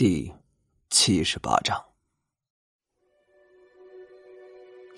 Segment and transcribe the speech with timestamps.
[0.00, 0.32] 第
[0.88, 1.78] 七十八章，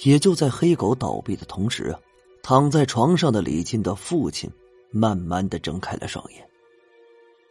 [0.05, 1.93] 也就在黑狗倒闭的同时，
[2.41, 4.49] 躺在床上的李进的父亲
[4.93, 6.49] 慢慢的睁开了双眼。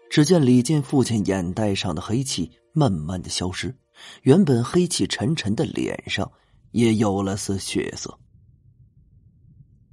[0.09, 3.75] 只见李进父亲眼袋上的黑气慢慢的消失，
[4.21, 6.31] 原本黑气沉沉的脸上
[6.71, 8.17] 也有了丝血色。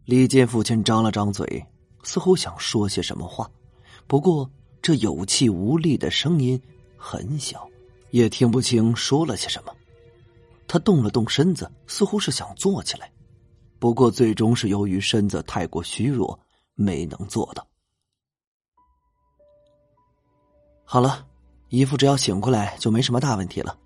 [0.05, 1.67] 李进父亲张了张嘴，
[2.05, 3.51] 似乎想说些什么话，
[4.07, 4.49] 不过
[4.81, 6.57] 这有气无力的声音。
[6.99, 7.67] 很小，
[8.11, 9.75] 也听不清说了些什么。
[10.67, 13.11] 他动了动身子，似乎是想坐起来，
[13.79, 16.39] 不过最终是由于身子太过虚弱，
[16.75, 17.67] 没能做到。
[20.85, 21.27] 好了，
[21.69, 23.79] 姨父只要醒过来就没什么大问题了。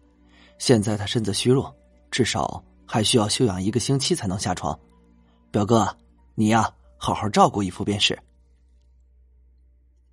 [0.59, 1.73] 现在他身子虚弱，
[2.11, 4.79] 至少还需要休养一个星期才能下床。
[5.51, 5.97] 表哥，
[6.35, 8.19] 你呀，好好照顾姨父便是。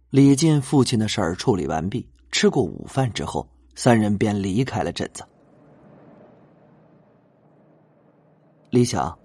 [0.09, 2.07] 李进父亲的事儿处理完毕。
[2.31, 5.23] 吃过午饭之后，三人便离开了镇子。
[8.70, 9.17] 李想，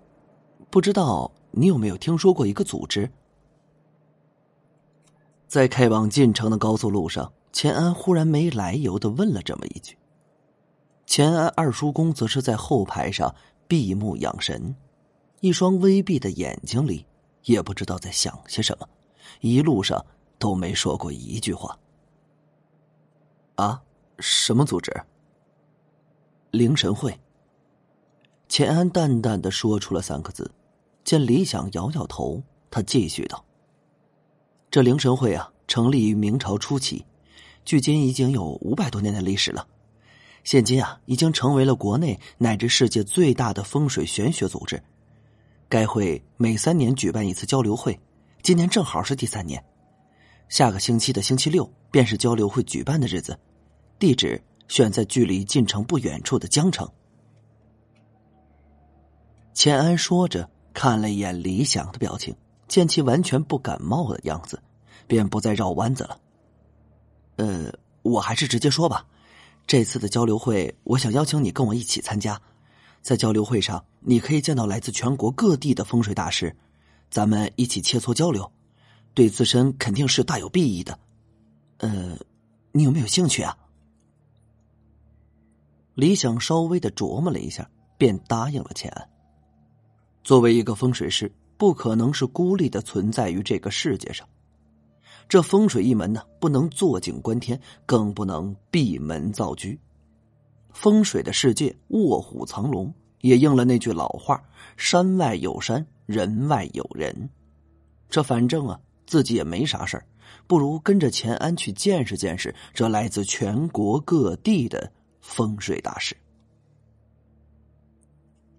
[0.71, 3.11] 不知道你有没有听说过一个组织？
[5.47, 9.97] 在开往晋城的高速路上，钱安忽然没来由的问了这么一句。
[11.07, 13.33] 钱安二叔公则是在后排上
[13.69, 14.75] 闭目养神，
[15.41, 17.07] 一双微闭的眼睛里
[17.43, 18.89] 也不知道在想些什么，
[19.41, 20.05] 一路上
[20.39, 21.79] 都没说过一句话。
[23.57, 23.83] 啊，
[24.19, 24.93] 什么组织？
[26.51, 27.19] 灵神会。
[28.49, 30.51] 钱安淡淡的说出了三个字。
[31.05, 33.45] 见李想摇摇头，他继续道
[34.71, 37.05] ：“这灵神会啊，成立于明朝初期，
[37.63, 39.69] 距今已经有五百多年的历史了。
[40.45, 44.83] 现今啊，已经成为了国内乃至世界最大的风水玄学组织。
[45.69, 48.01] 该会每三年举办一次交流会，
[48.43, 49.63] 今年正好是第三年。
[50.49, 53.39] 下个星期的星期六。”便是交流会举办的日子，
[54.01, 56.91] 地址选在距离晋城不远处的江城。
[59.53, 62.35] 钱安说着，看了一眼李想的表情，
[62.67, 64.61] 见其完全不感冒的样子，
[65.07, 66.19] 便不再绕弯子了。
[67.37, 69.07] 呃，我还是直接说吧，
[69.69, 72.43] 这次的交流会，我想邀请你跟我一起参加。
[73.03, 76.57] 在交流会上，你可以见到来自全国各地的风水大师，
[77.09, 78.51] 咱们一起切磋交流，
[79.15, 80.99] 对自身肯定是大有裨益的。
[81.79, 82.19] 呃，
[82.73, 83.57] 你有没有兴趣啊？
[85.95, 89.09] 李想稍微的琢磨了一下，便答应了钱安。
[90.25, 94.29] 作为一个风水师，不可能是孤立的存在于这个世界上。
[95.29, 99.69] 这风水一门呢，不能坐井观天，更不能闭门造车。
[100.73, 104.43] 风水的世界卧虎藏龙，也应了那句老话
[104.77, 107.31] ：“山外有山，人外有人。”
[108.11, 110.07] 这反正啊，自己也没啥事儿。
[110.47, 116.17] 不如跟着钱安去见识见识这来自全国各地的风水大师。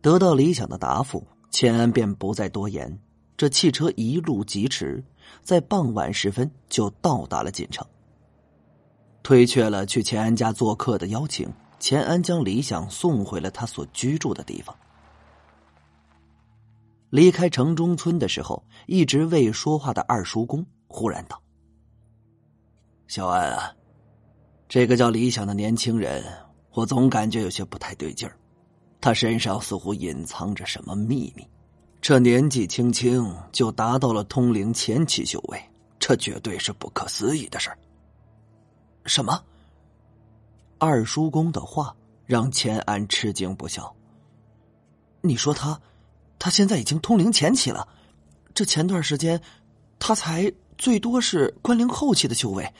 [0.01, 2.99] 得到理想的答复，钱安便不再多言。
[3.37, 5.03] 这汽车一路疾驰，
[5.41, 7.85] 在傍晚时分就到达了锦城。
[9.21, 14.75] 推却了去钱安家做客的邀请，钱安将李想送回了他所居住的地方。
[17.15, 21.41] 离开城中村的时候，一直未说话的二叔公忽然道。
[23.07, 23.73] 小安啊，
[24.67, 26.21] 这个叫李想的年轻人，
[26.73, 28.37] 我总感觉有些不太对劲儿。
[28.99, 31.47] 他身上似乎隐藏着什么秘密。
[32.01, 37.77] 这年纪轻轻就达到了通灵前期修为，这绝对是不可思议的事儿。
[39.05, 39.41] 什么？
[40.79, 43.95] 二叔公的话让钱安吃惊不小。
[45.21, 45.79] 你说他，
[46.37, 47.87] 他现在已经通灵前期了？
[48.53, 49.41] 这前段时间，
[49.99, 52.73] 他才最多是关灵后期的修为。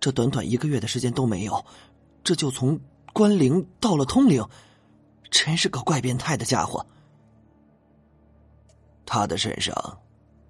[0.00, 1.64] 这短短一个月的时间都没有，
[2.22, 2.78] 这就从
[3.12, 4.44] 关灵到了通灵，
[5.30, 6.86] 真是个怪变态的家伙。
[9.04, 9.74] 他的身上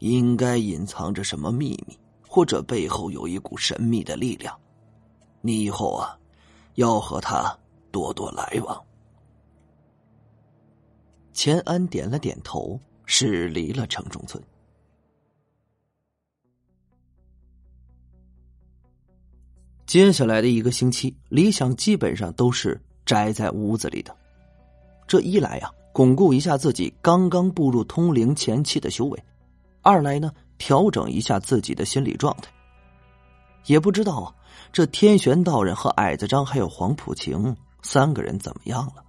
[0.01, 4.55] 应该隐藏着什么秘密，或者背后有一股神秘的力量。
[5.41, 6.19] 你以后啊，
[6.75, 7.57] 要和他
[7.91, 8.85] 多多来往。
[11.39, 14.43] 钱安点了点头，驶离了城中村。
[19.87, 24.17] 接下来的一个星期，李想基本上都是宅在屋子里的。
[25.07, 29.17] 这一来呀，巩固一下自己刚刚步入通灵前期的修为；
[29.83, 32.51] 二来呢，调整一下自己的心理状态。
[33.67, 34.35] 也不知道啊，
[34.73, 39.05] 这天玄道人和矮子张还有黄浦晴三个人怎么样了？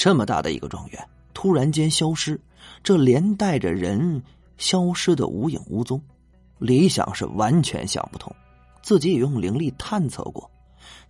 [0.00, 2.40] 这么大的一个庄园突然间消失，
[2.82, 4.22] 这连带着人
[4.56, 6.02] 消失的无影无踪，
[6.58, 8.34] 李想是完全想不通。
[8.82, 10.50] 自己也用灵力探测过，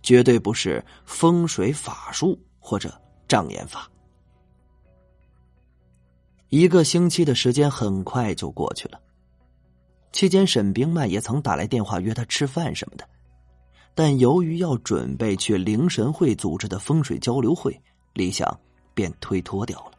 [0.03, 2.93] 绝对不是风水法术或者
[3.29, 3.89] 障眼法。
[6.49, 8.99] 一个星期的时间很快就过去了，
[10.11, 13.07] 期间沈冰曼也曾打来电话约他吃饭什么的，
[13.95, 18.59] 但由于要准备去灵神会组织的风水交流会，李想
[18.93, 19.91] 便推脱掉了。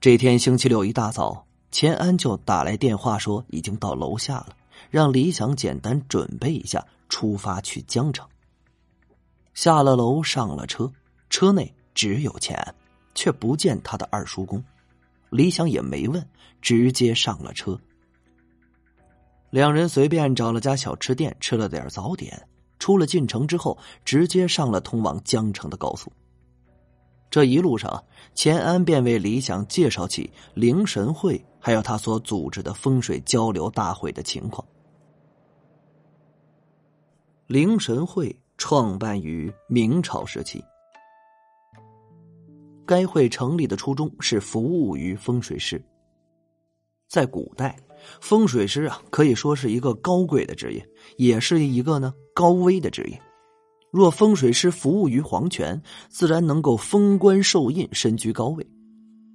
[0.00, 4.56] 这天星期六一大早，钱安就打来电话说已经到楼下了，
[4.90, 8.28] 让李想简单准备一下，出发去江城。
[9.54, 10.92] 下了楼，上了车，
[11.30, 12.74] 车内只有钱安。
[13.18, 14.62] 却不见他的二叔公，
[15.30, 16.28] 李想也没问，
[16.60, 17.80] 直接上了车。
[19.48, 22.46] 两人随便找了家小吃店吃了点早点，
[22.78, 26.12] 出了进城之后，直接上了通往江城的高速。
[27.30, 28.02] 这一路上，
[28.34, 34.66] 钱安便为李想介绍起灵神会，还有他所组织的风水交流大会的情况。
[37.46, 40.62] 灵神会创办于明朝时期。
[42.86, 45.84] 该会成立的初衷是服务于风水师。
[47.08, 47.76] 在古代，
[48.20, 53.20] 风水师啊可以说是一个高贵的职业，也是一个呢高危的职业。
[53.92, 58.62] 若风水师服务于皇权，自然能够封官受印，身居高位；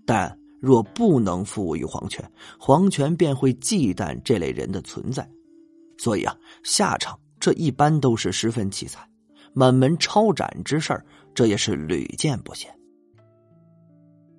[0.06, 2.24] 但若不能服务于皇权，
[2.60, 5.28] 皇权便会忌惮这类人的存在。
[5.98, 9.08] 所以啊，下场这一般都是十分凄惨，
[9.54, 11.00] 满门抄斩之事
[11.34, 12.70] 这也是屡见不鲜。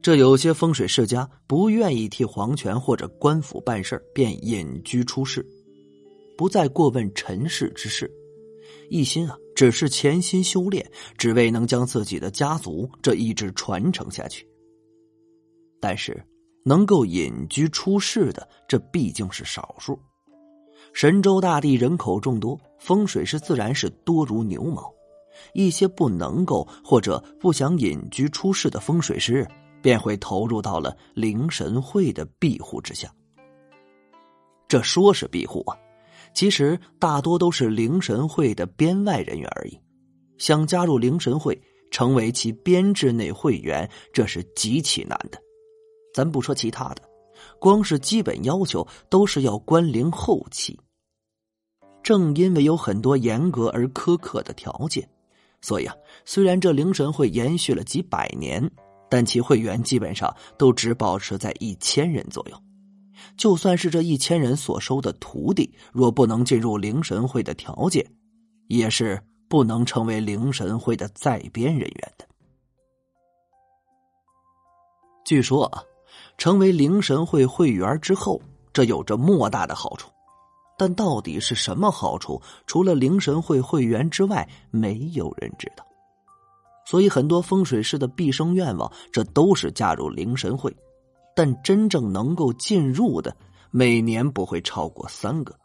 [0.00, 5.44] 这有些风水世家不愿意替皇权或者官府办事便隐居出世，
[6.36, 8.10] 不再过问尘世之事，
[8.90, 10.84] 一心啊只是潜心修炼，
[11.16, 14.44] 只为能将自己的家族这一直传承下去。
[15.80, 16.20] 但是，
[16.64, 19.96] 能够隐居出世的，这毕竟是少数。
[20.92, 24.92] 神州大地人口众多，风水师自然是多如牛毛。
[25.54, 29.46] 一些不能够或者不想隐居出世的风水师。
[29.80, 33.08] 便会投入到了灵神会的庇护之下。
[34.66, 35.76] 这说是庇护啊，
[36.34, 39.78] 其实大多都是灵神会的编外人员而已。
[40.38, 45.38] 想加入灵神会，成为其编制内会员，这是极其难的。
[46.14, 47.02] 咱不说其他的，
[47.58, 50.78] 光是基本要求都是要关灵后期。
[52.02, 55.08] 正因为有很多严格而苛刻的条件，
[55.60, 55.94] 所以啊，
[56.24, 58.70] 虽然这灵神会延续了几百年。
[59.12, 62.56] 但其会员基本上都只保持在一千人左右，
[63.36, 68.06] 就算是这一千人所收的徒弟，若不能进入灵神会的条件，
[68.68, 72.26] 也是不能成为灵神会的在编人员的。
[75.24, 75.82] 据说啊，
[76.36, 78.40] 成为灵神会会员之后，
[78.72, 80.10] 这有着莫大的好处，
[80.76, 85.86] 但到底是什么好处，除了灵神会会员之外，没有人知道。
[86.84, 90.76] 所以，很多风水师的毕生愿望，这都是加入灵神会，
[91.34, 93.36] 但真正能够进入的，
[93.70, 95.58] 每年不会超过三个。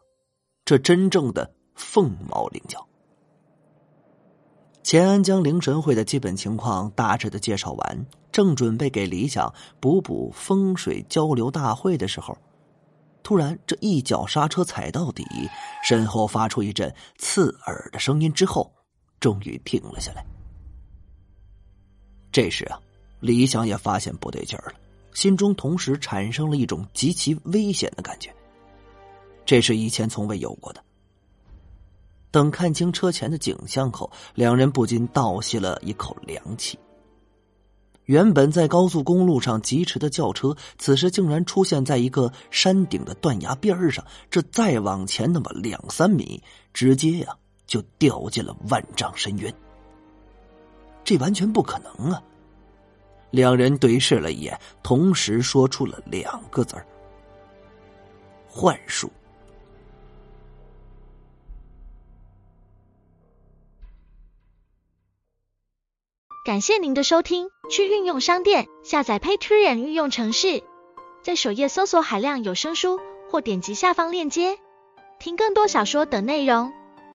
[0.65, 2.85] 这真正的凤毛麟角。
[4.83, 12.37] 钱安将灵神会的基本情况大致的介绍完，正准备给李想补补风水交流大会的时候，
[13.21, 15.25] 突然这一脚刹车踩到底，
[15.83, 18.71] 身后发出一阵刺耳的声音，之后
[19.19, 20.25] 终于停了下来。
[22.31, 22.79] 这时啊，
[23.19, 24.75] 李想也发现不对劲儿了，
[25.17, 28.31] 心中同时产生了一种极其危险的感觉。
[29.47, 30.83] 这是以前从未有过的。
[32.29, 36.77] 等看清车前的景象后，两人不禁倒吸了一口凉气。
[38.05, 46.43] 原本在高速公路上疾驰的轿车，此时竟然出现在一个山顶的断崖边上，这再往前那么两三米，
[46.73, 49.51] 直接呀就掉进了万丈深渊。
[51.03, 52.21] 这完全不可能啊！
[53.31, 56.85] 两人对视了一眼，同时说出了两个字儿
[58.47, 59.11] ：“幻术。”
[66.45, 70.63] 感谢您的收听，去运用商店下载 Patreon 运用城市，
[71.21, 74.57] 在首页搜索海量有声书，或点击下方链接
[75.19, 76.71] 听更多小说等内容。